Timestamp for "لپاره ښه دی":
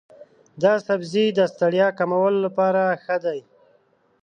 2.45-3.39